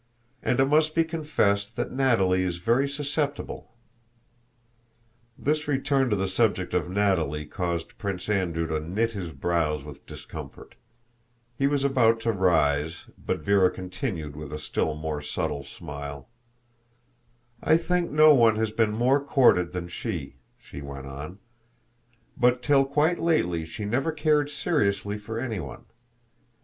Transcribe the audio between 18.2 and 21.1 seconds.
one has been more courted than she," she went